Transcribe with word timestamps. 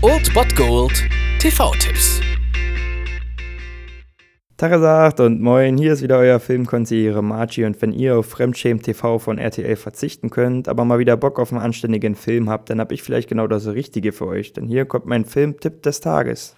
Old 0.00 0.32
Bot 0.32 0.56
Gold 0.56 1.04
TV-Tipps. 1.40 2.22
Tagesagt 4.56 5.20
und 5.20 5.42
moin, 5.42 5.76
hier 5.76 5.92
ist 5.92 6.00
wieder 6.02 6.16
euer 6.16 6.40
Filmkonsigliere 6.40 7.22
Margie 7.22 7.66
und 7.66 7.80
wenn 7.82 7.92
ihr 7.92 8.16
auf 8.16 8.30
Fremdschämen 8.30 8.82
TV 8.82 9.18
von 9.18 9.36
RTL 9.36 9.76
verzichten 9.76 10.30
könnt, 10.30 10.68
aber 10.68 10.86
mal 10.86 10.98
wieder 10.98 11.18
Bock 11.18 11.38
auf 11.38 11.52
einen 11.52 11.60
anständigen 11.60 12.14
Film 12.14 12.48
habt, 12.48 12.70
dann 12.70 12.80
hab 12.80 12.92
ich 12.92 13.02
vielleicht 13.02 13.28
genau 13.28 13.46
das 13.46 13.66
Richtige 13.66 14.12
für 14.12 14.26
euch, 14.26 14.54
denn 14.54 14.66
hier 14.66 14.86
kommt 14.86 15.04
mein 15.04 15.26
Filmtipp 15.26 15.82
des 15.82 16.00
Tages. 16.00 16.56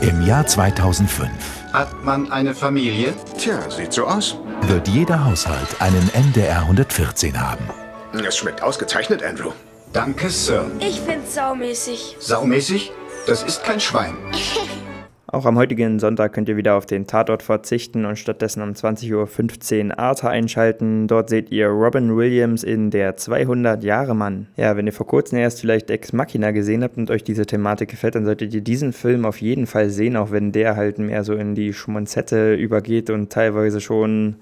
Im 0.00 0.26
Jahr 0.26 0.46
2005 0.46 1.30
Hat 1.74 2.02
man 2.02 2.32
eine 2.32 2.54
Familie? 2.54 3.12
Tja, 3.36 3.70
sieht 3.70 3.92
so 3.92 4.06
aus. 4.06 4.38
wird 4.62 4.88
jeder 4.88 5.26
Haushalt 5.26 5.78
einen 5.78 6.10
MDR 6.14 6.62
114 6.62 7.38
haben. 7.38 7.83
Es 8.22 8.36
schmeckt 8.36 8.62
ausgezeichnet, 8.62 9.22
Andrew. 9.24 9.50
Danke, 9.92 10.30
Sir. 10.30 10.70
Ich 10.78 11.00
find's 11.00 11.34
saumäßig. 11.34 12.16
Saumäßig? 12.20 12.92
Das 13.26 13.42
ist 13.42 13.64
kein 13.64 13.80
Schwein. 13.80 14.14
Auch 15.26 15.46
am 15.46 15.58
heutigen 15.58 15.98
Sonntag 15.98 16.32
könnt 16.32 16.48
ihr 16.48 16.56
wieder 16.56 16.76
auf 16.76 16.86
den 16.86 17.08
Tatort 17.08 17.42
verzichten 17.42 18.04
und 18.04 18.20
stattdessen 18.20 18.62
um 18.62 18.70
20.15 18.70 19.88
Uhr 19.88 19.98
Arte 19.98 20.28
einschalten. 20.28 21.08
Dort 21.08 21.28
seht 21.28 21.50
ihr 21.50 21.66
Robin 21.66 22.16
Williams 22.16 22.62
in 22.62 22.92
Der 22.92 23.16
200 23.16 23.82
Jahre 23.82 24.14
Mann. 24.14 24.46
Ja, 24.56 24.76
wenn 24.76 24.86
ihr 24.86 24.92
vor 24.92 25.08
kurzem 25.08 25.38
erst 25.38 25.60
vielleicht 25.60 25.90
Ex 25.90 26.12
Machina 26.12 26.52
gesehen 26.52 26.84
habt 26.84 26.98
und 26.98 27.10
euch 27.10 27.24
diese 27.24 27.46
Thematik 27.46 27.90
gefällt, 27.90 28.14
dann 28.14 28.26
solltet 28.26 28.54
ihr 28.54 28.60
diesen 28.60 28.92
Film 28.92 29.24
auf 29.26 29.40
jeden 29.40 29.66
Fall 29.66 29.90
sehen, 29.90 30.16
auch 30.16 30.30
wenn 30.30 30.52
der 30.52 30.76
halt 30.76 31.00
mehr 31.00 31.24
so 31.24 31.34
in 31.34 31.56
die 31.56 31.72
Schmonzette 31.72 32.54
übergeht 32.54 33.10
und 33.10 33.32
teilweise 33.32 33.80
schon 33.80 34.36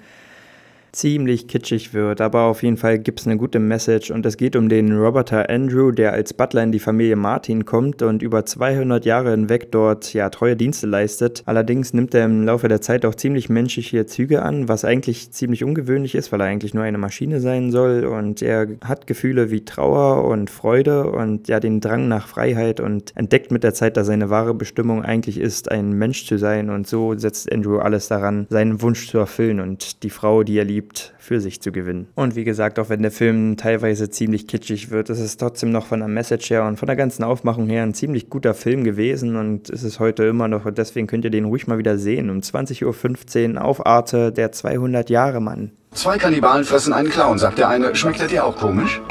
ziemlich 0.93 1.48
kitschig 1.48 1.95
wird, 1.95 2.21
aber 2.21 2.43
auf 2.43 2.62
jeden 2.62 2.77
Fall 2.77 2.98
gibt 2.98 3.21
es 3.21 3.27
eine 3.27 3.39
gute 3.39 3.59
Message 3.59 4.11
und 4.11 4.27
es 4.27 4.37
geht 4.37 4.57
um 4.57 4.69
den 4.69 4.93
Roboter 4.93 5.49
Andrew, 5.49 5.91
der 5.91 6.12
als 6.12 6.34
Butler 6.34 6.62
in 6.62 6.71
die 6.71 6.79
Familie 6.79 7.17
Martin 7.17 7.65
kommt 7.65 8.03
und 8.03 8.23
über 8.23 8.45
200 8.45 9.07
Jahre 9.07 9.31
hinweg 9.31 9.73
dort 9.73 10.12
ja 10.12 10.29
treue 10.29 10.55
Dienste 10.55 10.87
leistet. 10.87 11.43
Allerdings 11.47 11.95
nimmt 11.95 12.15
er 12.15 12.27
im 12.27 12.45
Laufe 12.45 12.69
der 12.69 12.83
Zeit 12.83 13.07
auch 13.07 13.15
ziemlich 13.15 13.49
menschliche 13.49 14.05
Züge 14.05 14.43
an, 14.43 14.69
was 14.69 14.84
eigentlich 14.84 15.33
ziemlich 15.33 15.65
ungewöhnlich 15.65 16.15
ist, 16.15 16.31
weil 16.31 16.43
er 16.43 16.47
eigentlich 16.47 16.75
nur 16.75 16.84
eine 16.84 16.99
Maschine 16.99 17.41
sein 17.41 17.71
soll 17.71 18.05
und 18.05 18.43
er 18.43 18.69
hat 18.84 19.06
Gefühle 19.06 19.51
wie 19.51 19.65
Trauer 19.65 20.29
und 20.29 20.51
Freude 20.51 21.11
und 21.11 21.49
ja 21.49 21.59
den 21.59 21.81
Drang 21.81 22.09
nach 22.09 22.29
Freiheit 22.29 22.81
und 22.81 23.17
entdeckt 23.17 23.51
mit 23.51 23.65
der 23.65 23.73
Zeit, 23.73 23.97
dass 23.97 24.09
seine 24.09 24.29
wahre 24.29 24.53
Bestimmung 24.53 25.03
eigentlich 25.03 25.39
ist, 25.41 25.71
ein 25.71 25.93
Mensch 25.93 26.27
zu 26.27 26.37
sein 26.37 26.69
und 26.69 26.87
so 26.87 27.17
setzt 27.17 27.51
Andrew 27.51 27.79
alles 27.79 28.09
daran, 28.09 28.47
seinen 28.51 28.83
Wunsch 28.83 29.09
zu 29.09 29.17
erfüllen 29.17 29.59
und 29.59 30.03
die 30.03 30.11
Frau, 30.11 30.43
die 30.43 30.59
er 30.59 30.65
liebt, 30.83 31.12
für 31.19 31.41
sich 31.41 31.62
zu 31.62 31.70
gewinnen. 31.72 32.08
Und 32.14 32.34
wie 32.34 32.44
gesagt, 32.44 32.78
auch 32.78 32.88
wenn 32.88 33.02
der 33.02 33.11
Film 33.11 33.56
teilweise 33.56 34.11
ziemlich 34.11 34.48
kitschig 34.48 34.91
wird, 34.91 35.11
ist 35.11 35.20
es 35.20 35.36
trotzdem 35.36 35.70
noch 35.70 35.86
von 35.86 36.00
der 36.00 36.08
Message 36.08 36.50
her 36.50 36.64
und 36.64 36.78
von 36.78 36.86
der 36.86 36.97
ganzen 36.97 37.22
Aufmachung 37.22 37.69
her 37.69 37.83
ein 37.83 37.94
ziemlich 37.94 38.28
guter 38.28 38.55
Film 38.55 38.84
gewesen 38.84 39.36
und 39.36 39.70
ist 39.70 39.84
es 39.84 40.00
heute 40.00 40.25
immer 40.25 40.48
noch 40.48 40.64
und 40.64 40.78
deswegen 40.78 41.06
könnt 41.06 41.25
ihr 41.25 41.30
den 41.30 41.44
ruhig 41.44 41.66
mal 41.66 41.78
wieder 41.78 41.98
sehen. 41.98 42.30
Um 42.30 42.38
20.15 42.38 43.55
Uhr 43.55 43.64
auf 43.64 43.86
Arte, 43.86 44.33
der 44.33 44.53
200 44.53 45.08
Jahre 45.10 45.41
Mann. 45.41 45.72
Zwei 45.92 46.19
Kannibalen 46.19 46.64
fressen 46.64 46.92
einen 46.92 47.10
Clown, 47.10 47.38
sagt 47.38 47.58
der 47.58 47.69
eine. 47.69 47.94
Schmeckt 47.94 48.20
er 48.20 48.28
dir 48.28 48.44
auch 48.44 48.56
komisch? 48.56 49.00